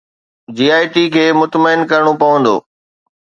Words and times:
جي 0.55 0.65
I 0.77 0.83
T 0.93 1.03
کي 1.13 1.23
مطمئن 1.39 1.79
ڪرڻو 1.91 2.13
پوندو. 2.21 2.55